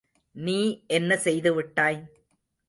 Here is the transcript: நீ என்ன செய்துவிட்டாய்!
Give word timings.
நீ 0.35 0.55
என்ன 0.87 1.15
செய்துவிட்டாய்! 1.15 2.01